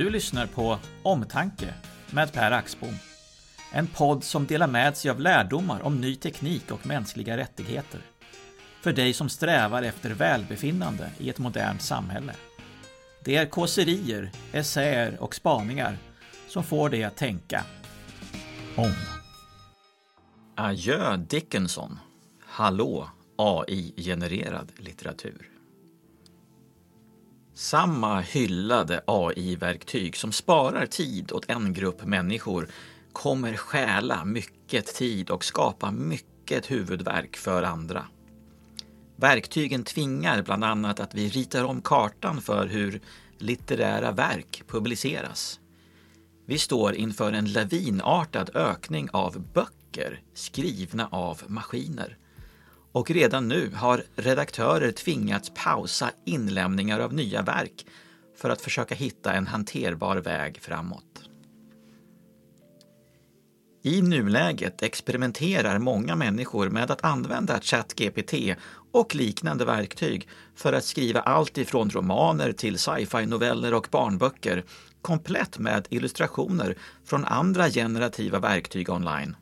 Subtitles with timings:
[0.00, 1.74] Du lyssnar på Omtanke
[2.10, 2.94] med Per Axbom.
[3.72, 8.00] En podd som delar med sig av lärdomar om ny teknik och mänskliga rättigheter.
[8.80, 12.32] För dig som strävar efter välbefinnande i ett modernt samhälle.
[13.24, 15.98] Det är kåserier, essäer och spaningar
[16.48, 17.64] som får dig att tänka
[18.76, 18.94] om.
[20.56, 21.98] Adjö Dickinson.
[22.46, 25.59] Hallå AI-genererad litteratur.
[27.60, 32.68] Samma hyllade AI-verktyg som sparar tid åt en grupp människor
[33.12, 38.06] kommer stjäla mycket tid och skapa mycket huvudvärk för andra.
[39.16, 43.00] Verktygen tvingar bland annat att vi ritar om kartan för hur
[43.38, 45.60] litterära verk publiceras.
[46.46, 52.16] Vi står inför en lavinartad ökning av böcker skrivna av maskiner.
[52.92, 57.86] Och redan nu har redaktörer tvingats pausa inlämningar av nya verk
[58.36, 61.30] för att försöka hitta en hanterbar väg framåt.
[63.82, 68.34] I nuläget experimenterar många människor med att använda ChatGPT
[68.92, 74.64] och liknande verktyg för att skriva allt ifrån romaner till sci-fi-noveller och barnböcker
[75.02, 79.36] komplett med illustrationer från andra generativa verktyg online.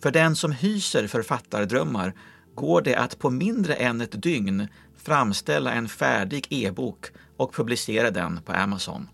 [0.00, 2.14] För den som hyser författardrömmar
[2.54, 8.40] går det att på mindre än ett dygn framställa en färdig e-bok och publicera den
[8.44, 9.08] på Amazon.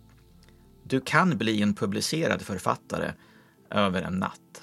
[0.84, 3.12] Du kan bli en publicerad författare
[3.70, 4.62] över en natt.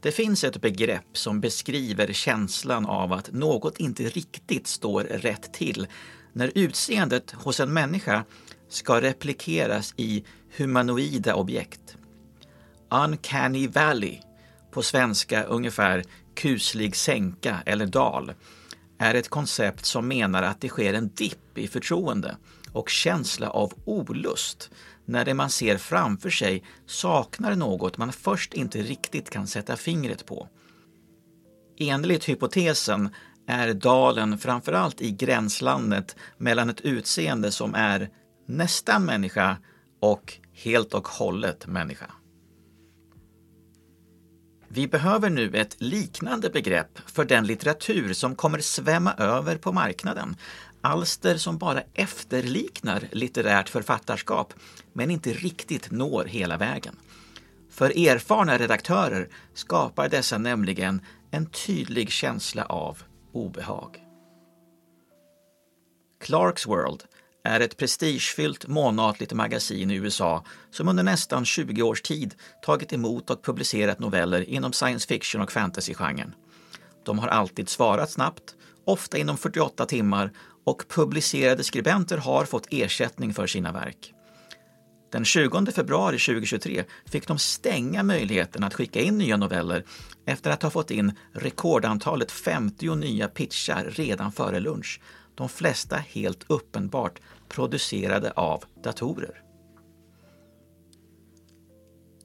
[0.00, 5.86] Det finns ett begrepp som beskriver känslan av att något inte riktigt står rätt till
[6.32, 8.24] när utseendet hos en människa
[8.68, 10.24] ska replikeras i
[10.56, 11.96] humanoida objekt.
[12.90, 14.20] Uncanny Valley,
[14.78, 18.32] på svenska ungefär kuslig sänka eller dal,
[18.98, 22.36] är ett koncept som menar att det sker en dipp i förtroende
[22.72, 24.70] och känsla av olust
[25.04, 30.26] när det man ser framför sig saknar något man först inte riktigt kan sätta fingret
[30.26, 30.48] på.
[31.78, 33.14] Enligt hypotesen
[33.46, 38.10] är dalen framförallt i gränslandet mellan ett utseende som är
[38.46, 39.56] nästan människa
[40.00, 42.10] och helt och hållet människa.
[44.70, 50.36] Vi behöver nu ett liknande begrepp för den litteratur som kommer svämma över på marknaden.
[50.80, 54.54] Alster som bara efterliknar litterärt författarskap
[54.92, 56.96] men inte riktigt når hela vägen.
[57.70, 63.02] För erfarna redaktörer skapar dessa nämligen en tydlig känsla av
[63.32, 63.98] obehag.
[66.20, 67.04] Clarks World
[67.48, 73.30] är ett prestigefyllt månatligt magasin i USA som under nästan 20 års tid tagit emot
[73.30, 76.34] och publicerat noveller inom science fiction och fantasy-genren.
[77.04, 78.54] De har alltid svarat snabbt,
[78.84, 80.32] ofta inom 48 timmar
[80.64, 84.14] och publicerade skribenter har fått ersättning för sina verk.
[85.12, 89.84] Den 20 februari 2023 fick de stänga möjligheten att skicka in nya noveller
[90.26, 95.00] efter att ha fått in rekordantalet 50 nya pitchar redan före lunch.
[95.38, 99.42] De flesta helt uppenbart producerade av datorer.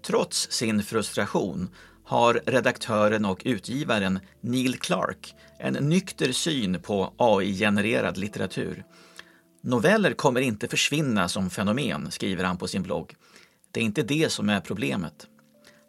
[0.06, 1.70] Trots sin frustration
[2.04, 8.86] har redaktören och utgivaren Neil Clark en nykter syn på AI-genererad litteratur.
[9.62, 13.16] Noveller kommer inte försvinna som fenomen, skriver han på sin blogg.
[13.72, 15.28] Det är inte det som är problemet.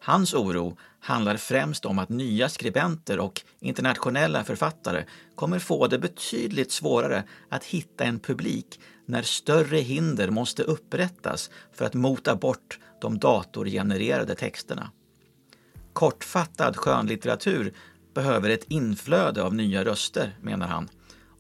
[0.05, 5.05] Hans oro handlar främst om att nya skribenter och internationella författare
[5.35, 11.85] kommer få det betydligt svårare att hitta en publik när större hinder måste upprättas för
[11.85, 14.91] att mota bort de datorgenererade texterna.
[15.93, 17.75] Kortfattad skönlitteratur
[18.15, 20.89] behöver ett inflöde av nya röster, menar han,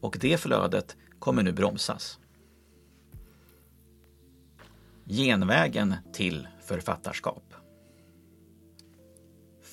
[0.01, 2.19] och det flödet kommer nu bromsas.
[5.05, 7.54] Genvägen till författarskap.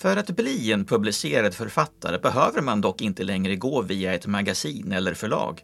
[0.02, 4.92] För att bli en publicerad författare behöver man dock inte längre gå via ett magasin
[4.92, 5.62] eller förlag.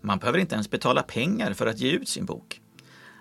[0.00, 2.60] Man behöver inte ens betala pengar för att ge ut sin bok.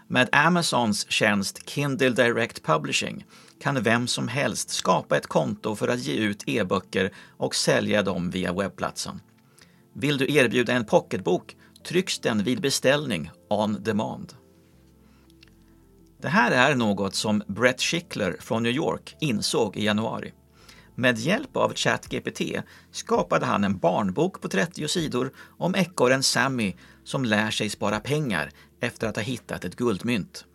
[0.08, 3.26] Med Amazons tjänst Kindle Direct Publishing
[3.62, 8.30] kan vem som helst skapa ett konto för att ge ut e-böcker och sälja dem
[8.30, 9.22] via webbplatsen.
[9.94, 11.56] Vill du erbjuda en pocketbok
[11.88, 14.34] trycks den vid beställning on demand.
[16.22, 20.34] Det här är något som Brett Schickler från New York insåg i januari.
[21.02, 22.42] Med hjälp av ChatGPT
[22.92, 28.52] skapade han en barnbok på 30 sidor om ekorren Sammy som lär sig spara pengar
[28.80, 30.46] efter att ha hittat ett guldmynt.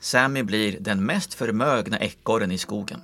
[0.00, 3.00] Sammy blir den mest förmögna ekorren i skogen.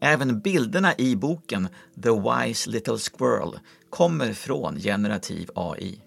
[0.00, 1.68] Även bilderna i boken
[2.02, 3.58] The Wise Little Squirrel
[3.90, 6.03] kommer från generativ AI.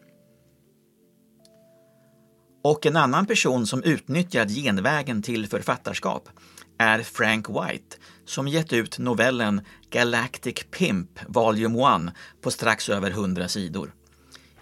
[2.61, 6.29] Och en annan person som utnyttjat genvägen till författarskap
[6.77, 13.47] är Frank White som gett ut novellen Galactic Pimp Volume 1 på strax över 100
[13.47, 13.93] sidor.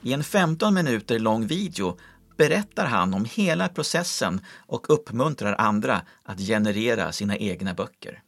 [0.02, 1.98] I en 15 minuter lång video
[2.38, 8.22] berättar han om hela processen och uppmuntrar andra att generera sina egna böcker.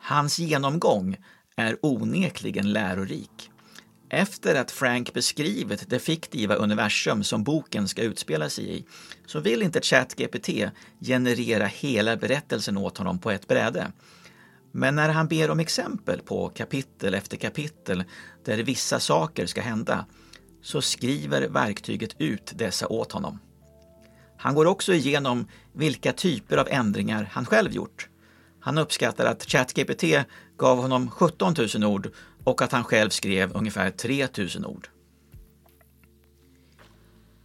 [0.00, 1.16] Hans genomgång
[1.56, 3.50] är onekligen lärorik.
[4.10, 8.84] Efter att Frank beskrivit det fiktiva universum som boken ska utspela sig i
[9.26, 10.48] så vill inte ChatGPT
[11.00, 13.92] generera hela berättelsen åt honom på ett bräde.
[14.72, 18.04] Men när han ber om exempel på kapitel efter kapitel
[18.44, 20.06] där vissa saker ska hända
[20.62, 23.38] så skriver verktyget ut dessa åt honom.
[24.36, 28.08] Han går också igenom vilka typer av ändringar han själv gjort.
[28.60, 30.04] Han uppskattar att ChatGPT
[30.56, 32.10] gav honom 17 000 ord
[32.48, 34.88] och att han själv skrev ungefär 3000 ord.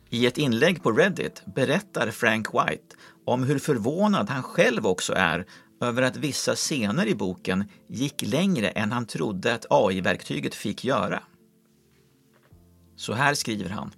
[0.10, 2.96] I ett inlägg på Reddit berättar Frank White
[3.26, 5.46] om hur förvånad han själv också är
[5.82, 11.24] över att vissa scener i boken gick längre än han trodde att AI-verktyget fick göra.
[12.96, 13.92] Så här skriver han.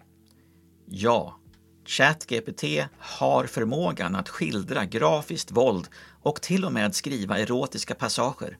[0.89, 1.39] Ja,
[1.85, 2.63] ChatGPT
[2.99, 5.87] har förmågan att skildra grafiskt våld
[6.21, 8.57] och till och med skriva erotiska passager.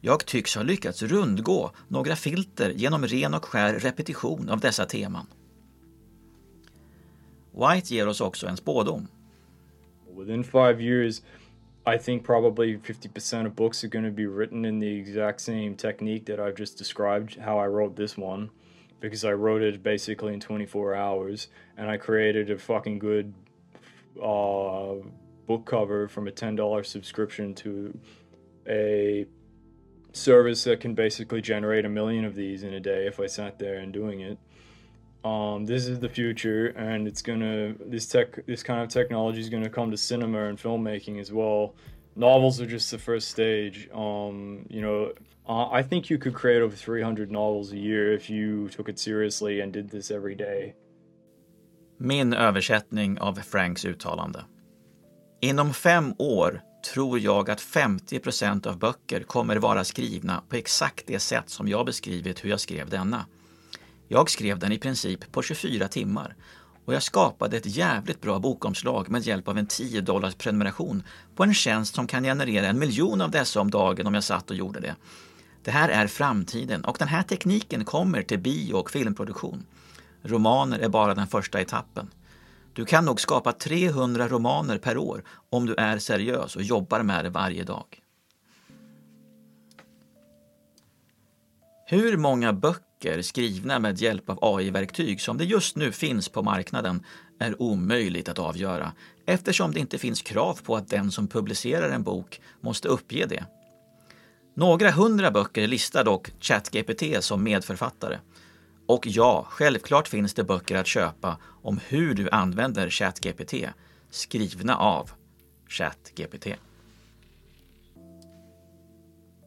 [0.00, 5.26] Jag tycks ha lyckats rundgå några filter genom ren och skär repetition av dessa teman.
[7.52, 9.08] White ger oss också en spådom.
[10.16, 11.22] Within five years
[11.86, 15.74] I think probably 50% of books are going to be written in the exact same
[15.76, 18.50] technique that I've just described how I wrote this one
[19.00, 23.32] because I wrote it basically in 24 hours and I created a fucking good
[24.22, 24.94] uh,
[25.46, 27.98] book cover from a $10 subscription to
[28.68, 29.26] a
[30.12, 33.58] service that can basically generate a million of these in a day if I sat
[33.58, 34.38] there and doing it.
[35.24, 39.50] Um, this is the future, and it's gonna this tech this kind of technology is
[39.50, 41.74] gonna come to cinema and filmmaking as well.
[42.16, 43.88] Novels are just the first stage.
[43.92, 45.12] Um, you know,
[45.46, 48.98] uh, I think you could create over 300 novels a year if you took it
[48.98, 50.74] seriously and did this every day.
[51.98, 54.44] Min översättning av Franks uttalande.
[55.40, 61.18] Inom fem år tror jag att 50% av böcker kommer vara skrivna på exakt det
[61.18, 63.26] sätt som jag beskrivit hur jag skrev denna.
[64.08, 66.36] Jag skrev den i princip på 24 timmar
[66.84, 71.02] och jag skapade ett jävligt bra bokomslag med hjälp av en 10 dollars prenumeration
[71.34, 74.50] på en tjänst som kan generera en miljon av dessa om dagen om jag satt
[74.50, 74.96] och gjorde det.
[75.64, 79.66] Det här är framtiden och den här tekniken kommer till bio och filmproduktion.
[80.22, 82.10] Romaner är bara den första etappen.
[82.72, 87.24] Du kan nog skapa 300 romaner per år om du är seriös och jobbar med
[87.24, 87.84] det varje dag.
[91.86, 97.04] Hur många böcker skrivna med hjälp av AI-verktyg som det just nu finns på marknaden
[97.38, 98.92] är omöjligt att avgöra
[99.26, 103.44] eftersom det inte finns krav på att den som publicerar en bok måste uppge det.
[104.54, 108.18] Några hundra böcker listar dock ChatGPT som medförfattare.
[108.90, 113.54] Och ja, självklart finns det böcker att köpa om hur du använder ChatGPT,
[114.10, 115.10] skrivna av
[115.68, 116.46] ChatGPT.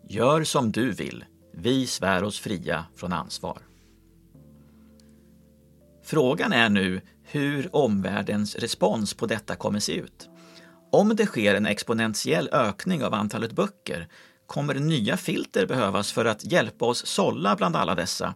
[0.09, 1.25] Gör som du vill.
[1.53, 3.57] Vi svär oss fria från ansvar.
[6.03, 10.29] Frågan är nu hur omvärldens respons på detta kommer se ut.
[10.91, 14.07] Om det sker en exponentiell ökning av antalet böcker
[14.47, 18.35] kommer nya filter behövas för att hjälpa oss sålla bland alla dessa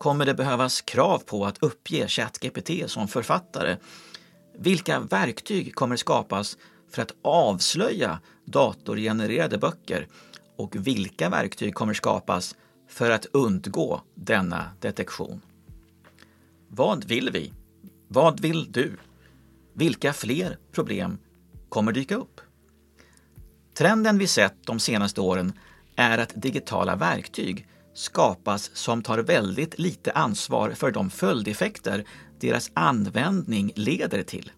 [0.00, 3.76] kommer det behövas krav på att uppge ChatGPT som författare.
[4.58, 6.58] Vilka verktyg kommer skapas
[6.90, 10.08] för att avslöja datorgenererade böcker
[10.56, 12.56] och vilka verktyg kommer skapas
[12.88, 15.40] för att undgå denna detektion?
[16.68, 17.52] Vad vill vi?
[18.08, 18.96] Vad vill du?
[19.74, 21.18] Vilka fler problem
[21.68, 22.40] kommer dyka upp?
[23.74, 25.52] Trenden vi sett de senaste åren
[25.96, 27.66] är att digitala verktyg
[28.00, 32.04] skapas som tar väldigt lite ansvar för de följdeffekter
[32.40, 34.52] deras användning leder till.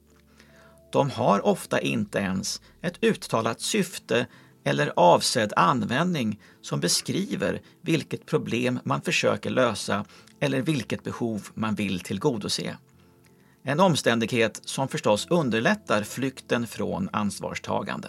[0.92, 4.26] De har ofta inte ens ett uttalat syfte
[4.64, 10.04] eller avsedd användning som beskriver vilket problem man försöker lösa
[10.40, 12.76] eller vilket behov man vill tillgodose.
[13.64, 18.08] En omständighet som förstås underlättar flykten från ansvarstagande.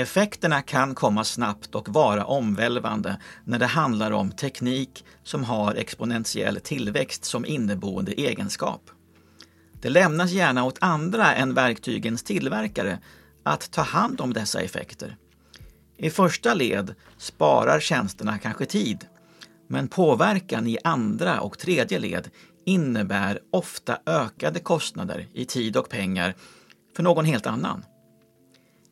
[0.00, 6.60] Effekterna kan komma snabbt och vara omvälvande när det handlar om teknik som har exponentiell
[6.60, 8.90] tillväxt som inneboende egenskap.
[9.80, 12.98] Det lämnas gärna åt andra än verktygens tillverkare
[13.42, 15.16] att ta hand om dessa effekter.
[15.96, 19.06] I första led sparar tjänsterna kanske tid,
[19.68, 22.30] men påverkan i andra och tredje led
[22.64, 26.34] innebär ofta ökade kostnader i tid och pengar
[26.96, 27.84] för någon helt annan.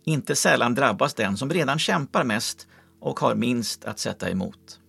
[0.08, 2.66] Inte sällan drabbas den som redan kämpar mest
[3.00, 4.80] och har minst att sätta emot.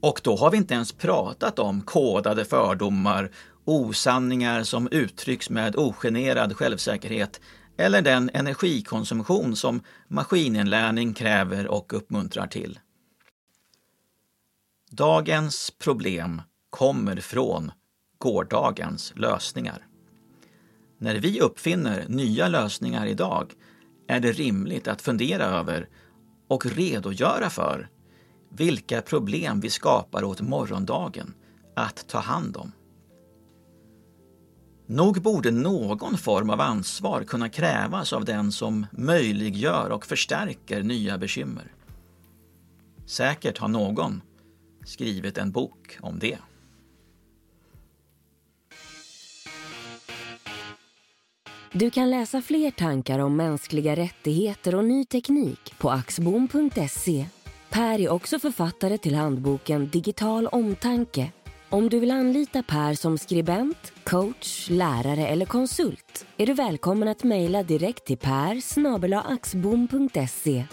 [0.00, 3.30] Och då har vi inte ens pratat om kodade fördomar,
[3.64, 7.40] osanningar som uttrycks med ogenerad självsäkerhet
[7.76, 12.78] eller den energikonsumtion som maskininlärning kräver och uppmuntrar till.
[14.90, 17.72] Dagens problem kommer från
[18.18, 19.86] gårdagens lösningar.
[20.98, 23.54] När vi uppfinner nya lösningar idag
[24.06, 25.88] är det rimligt att fundera över
[26.48, 27.88] och redogöra för
[28.50, 31.34] vilka problem vi skapar åt morgondagen
[31.76, 32.72] att ta hand om.
[34.86, 41.18] Nog borde någon form av ansvar kunna krävas av den som möjliggör och förstärker nya
[41.18, 41.72] bekymmer.
[43.06, 44.22] Säkert har någon
[44.84, 46.38] skrivit en bok om det.
[51.76, 57.26] Du kan läsa fler tankar om mänskliga rättigheter och ny teknik på axbom.se.
[57.70, 61.32] Per är också författare till handboken Digital omtanke.
[61.68, 67.24] Om du vill anlita Per som skribent, coach, lärare eller konsult är du välkommen att
[67.24, 68.60] mejla direkt till per
[69.32, 70.64] axbom.se.